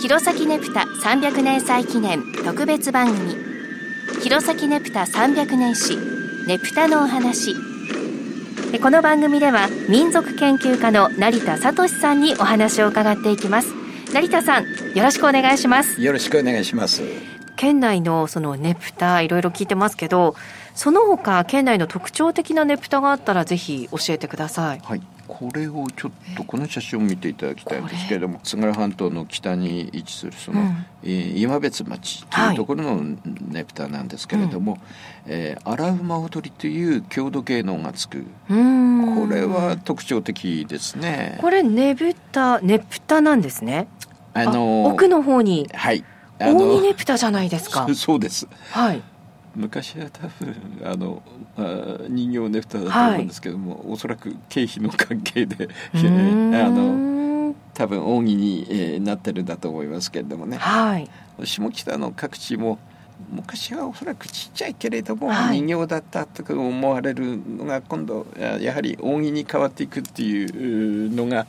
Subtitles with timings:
[0.00, 3.36] 弘前ねぷた300年祭記念特別番組。
[4.22, 5.98] 弘前ねぷた300年史
[6.46, 7.54] ねぷたのお話。
[8.80, 13.74] この番組では民族研究家の成田聡さんにお話を伺っていきます。
[14.14, 16.00] 成田さんよろしくお願いします。
[16.00, 17.02] よろしくお願いします。
[17.56, 20.34] 県内のそのねぷたいろいろ聞いてますけど
[20.74, 24.80] その他県内の特徴的なねぷたがあったらぜひ教えてください。
[24.82, 33.16] はいこれをちょっとこの写真を見ていただきたいんですけれども津軽半島の北に位置するその、うん、えー、今別町というところの
[33.48, 34.80] ねぷたなんですけれども、はい、
[35.26, 38.24] えー、荒馬踊りという郷土芸能がつく。
[38.48, 41.38] これは特徴的ですね。
[41.40, 43.86] これねぶたねぷたなんですね。
[44.34, 45.68] あの奥の方に。
[45.72, 46.04] はい。
[46.38, 47.86] 大木ねぷたじゃないですか。
[47.94, 48.48] そうです。
[48.72, 49.02] はい
[49.54, 50.54] 昔は多分
[50.84, 51.22] あの
[51.56, 55.98] あ人形ねぷただと思うんですけども、はい、おそらく経費の関係であ
[56.70, 61.08] の多分扇に、えー、なってるんだと思いますけれどもね、はい、
[61.44, 62.78] 下北の各地も
[63.30, 71.46] 昔はおそらくちっちゃいけれども、はい、人形だったとか思われるのが今度やはり扇に変わっていくっていうのが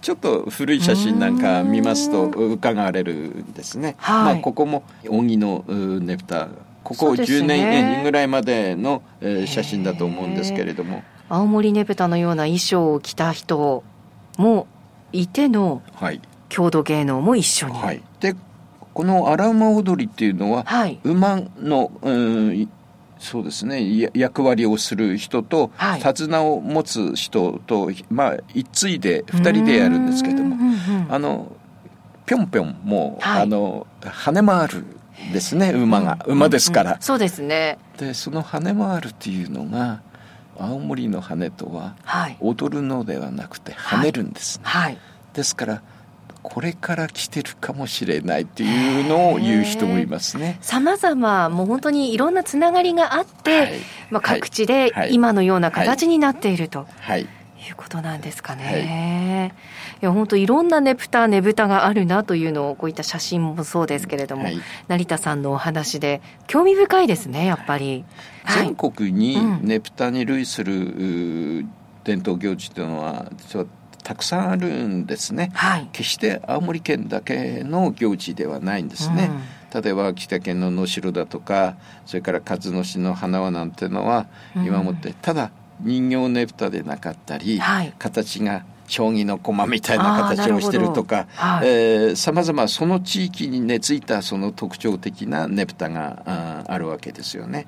[0.00, 3.96] ちょっと古い写真なんか見ますと伺われるんですね。
[4.00, 6.48] まあ、ここも扇のねぷた
[6.84, 11.02] ここ10年ぐらいまでの、えー、写真だと思うんですけれども。
[11.28, 13.84] 青森ねぶたのような衣装を着た人
[14.36, 14.66] も
[15.12, 15.80] いての
[16.48, 18.34] 郷土芸能も一緒に、はい、で
[18.92, 22.68] この荒馬踊りっていうのは、はい、馬の、うん、
[23.20, 24.10] そうですね。
[24.12, 30.56] 役割をする人と、はい、手綱を持つ人とまあ一対で2人でやるんですけども。
[31.08, 31.52] あの
[32.26, 34.84] ぴょんぴょんもう、はい、あの跳ね回る
[35.32, 37.78] ですね馬が、馬ですから、そうですね。
[37.98, 40.00] でその跳ね回るっていうのが
[40.58, 41.96] 青森の羽とは
[42.40, 44.98] 踊るのではなくて跳ねるんです、ね、はい、
[45.32, 45.82] ですから
[46.42, 50.58] これから来てるかもしれないっていうのを言う人もいますね。
[50.62, 53.72] さまざまもう本当にいろんなつながりがあって、はい、
[54.10, 56.86] まあ、各地で今のような形になっていると。
[57.00, 57.26] はい、い
[57.70, 58.64] うことなんですかね。
[58.64, 60.00] はい。
[60.02, 68.04] いや本当いろんなねぷたねぶたがあるなというのをこういった写真もそうですけれども、はい、成田さんのお話で興味深いですねやっぱり。
[68.44, 71.66] はい、全国にねぷたに類する
[72.04, 73.30] 伝統行事というのは
[74.02, 79.30] たくさんあるんですね、はい、決して青森県だけの行事ではないんですね。
[79.74, 85.50] うん、例えば秋田県の能代だとかそれから鹿角市の花輪なんていうのは今もって、ただ
[85.82, 91.28] 人形ねぷたでなかったり、はい、形が将棋の駒みたいな形をしてるとか
[92.16, 97.66] さまざまその地域に根付いたその特徴的なねぷたがああるわけですよね。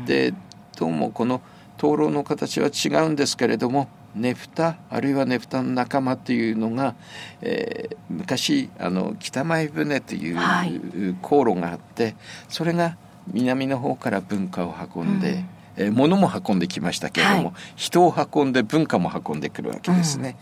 [0.00, 0.32] うん、で
[0.78, 1.42] どうもこの
[1.76, 6.94] 灯籠の形は違うんですけれどもねぷたあるいはねぷたの仲間っていうのが、
[7.42, 12.16] えー、昔あの北前船という航路があって、はい、
[12.48, 12.96] それが
[13.26, 20.36] 南の方から文化を運んで、うんえー、物も運んできましたけれども、はい、人を運んで文化も運んでくるわけですね。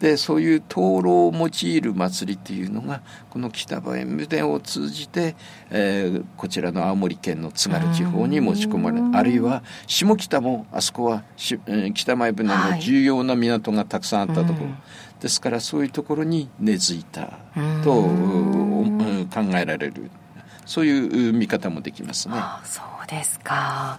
[0.00, 5.34] うん、でそういう灯籠を用いる祭りっていうのがこの北前船を通じて、
[5.70, 14.66] えー、こちらの青森県の津軽地方に持ち込まれあるいは下北もあそこはし、えー、北前船の重要な港がたくさんあったところ。
[14.66, 14.74] はい
[15.22, 17.38] ですからそういうところに根付いた
[17.84, 18.08] と考
[19.54, 20.10] えられる
[20.66, 22.34] そういう見方もできますね。
[22.64, 23.98] そうですか。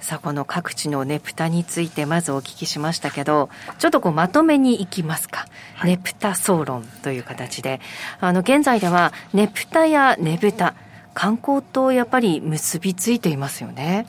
[0.00, 7.80] さあこの各地のねぷたについてまずお聞きしましたけどちょっとこうまとめにいきますか、はい、ねぷた総論という形で
[8.20, 10.74] あの現在ではねぷたやねぶた
[11.12, 14.06] 観光とやっぱり結びついていますよね。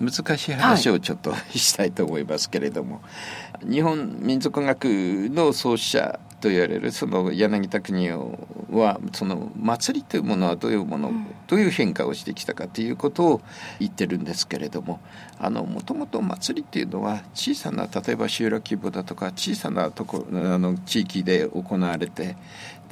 [0.00, 3.00] 難しい話をちょっと、したいと思いますけれども。
[3.62, 4.84] 日本民族学
[5.30, 8.38] の創始者と言われるその柳田国男
[8.70, 13.40] はその祭りというものはどういうもの、うん、どういう変化をしてきたかということを
[13.80, 15.00] 言ってるんですけれども。
[15.40, 22.36] もともと祭りっていうのは小さな例えば集落規模だとか小さなとこあの地域で行われて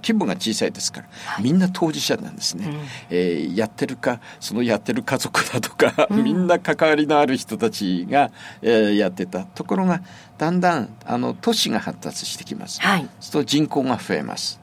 [0.05, 8.31] 規模が小さいですから、はい、みんな当事者なんですね、うん、えー、やってるかそのやってる家族だとか、うん、 みんな関わりのある人たちが、
[8.61, 9.45] えー、やってた。
[9.45, 10.03] ところが
[10.37, 14.61] だんだんあの都市が発達してきます、はい、そうすると人口が増えます。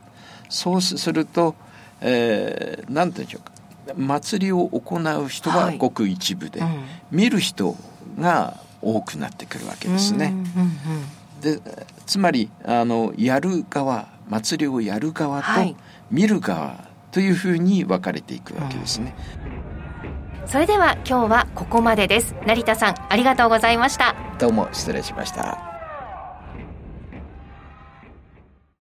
[0.49, 1.55] そうすると、
[2.01, 3.51] えー、なんていうんでしょうか。
[3.95, 7.75] 祭りを行う人はごく一部で、はいうん、見る人
[8.19, 10.33] が多くなってくるわけですね。
[11.41, 11.59] で
[12.05, 15.47] つまりあのやる側祭りをやる側と
[16.09, 19.13] 見る側というふうに分かれていくわけですね。
[20.41, 22.33] うん、それでは今日はここまでです。
[22.47, 24.15] 成田さんありがとうございました。
[24.39, 25.70] どうも失礼しました。